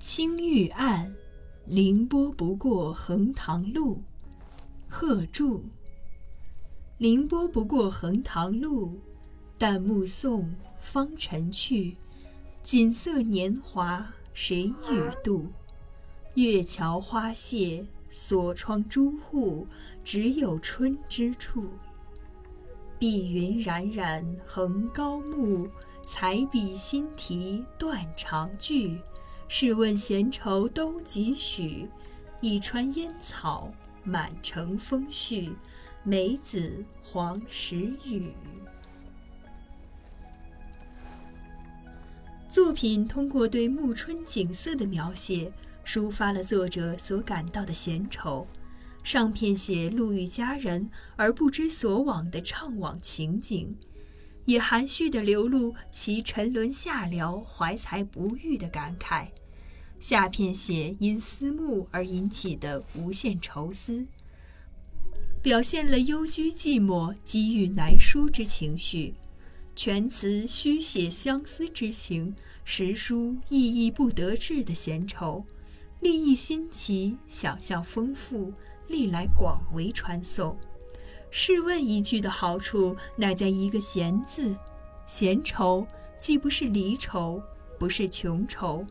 [0.00, 1.12] 青玉案，
[1.66, 4.00] 凌波不过横塘路。
[4.86, 5.64] 贺铸。
[6.98, 8.96] 凌波不过横塘路，
[9.58, 11.96] 但目送芳尘去。
[12.62, 15.46] 锦瑟年华谁与度？
[16.34, 19.66] 月桥花谢，锁窗朱户，
[20.04, 21.66] 只有春之处。
[23.00, 25.68] 碧云冉冉横高木，
[26.06, 29.00] 彩笔新题断肠句。
[29.50, 31.88] 试问闲愁都几许？
[32.40, 33.72] 一川烟草
[34.04, 35.50] 满城风絮，
[36.04, 38.30] 梅子黄时雨。
[42.46, 45.50] 作品通过对暮春景色的描写，
[45.84, 48.46] 抒发了作者所感到的闲愁。
[49.02, 53.74] 上片写路遇佳人而不知所往的怅惘情景，
[54.48, 59.28] 也含蓄地流露其沉沦下僚、怀才不遇的感慨。
[60.00, 64.06] 下片写因思慕而引起的无限愁思，
[65.42, 69.14] 表现了幽居寂寞、机遇难书之情绪。
[69.76, 75.44] 全词虚写相思之情，实抒意义不得志的闲愁，
[76.00, 78.54] 立意新奇，想象丰富，
[78.86, 80.58] 历来广为传颂。
[81.30, 84.56] 试问一句的好处，乃在一个“闲”字。
[85.06, 85.86] 闲愁
[86.18, 87.42] 既不是离愁，
[87.78, 88.84] 不是穷愁。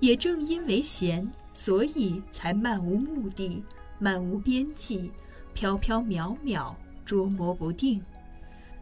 [0.00, 3.62] 也正因为闲，所以才漫无目的、
[3.98, 5.12] 漫无边际、
[5.52, 6.74] 飘飘渺渺、
[7.04, 8.02] 捉摸不定，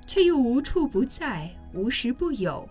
[0.07, 2.69] 却又无处不在、无时不有。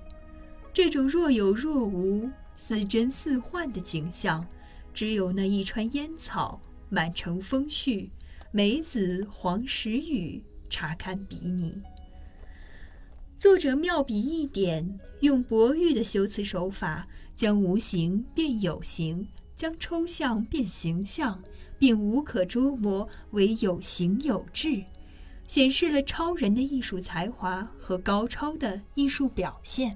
[0.72, 4.46] 这种若有若无、似真似幻的景象，
[4.94, 6.60] 只有那一川烟草、
[6.90, 8.10] 满城风絮、
[8.52, 11.82] 梅子黄时雨，查堪比拟。
[13.36, 17.08] 作者妙笔一点，用博喻的修辞手法。
[17.36, 21.40] 将无形变有形，将抽象变形象，
[21.78, 24.84] 并无可捉摸为有形有质，
[25.48, 29.96] 显示了超人的艺术才华和高超的艺术表现。